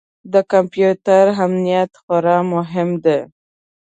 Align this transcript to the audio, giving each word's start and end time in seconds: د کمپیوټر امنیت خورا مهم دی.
د 0.33 0.35
کمپیوټر 0.51 1.25
امنیت 1.45 1.91
خورا 2.01 2.37
مهم 2.53 2.89
دی. 3.03 3.19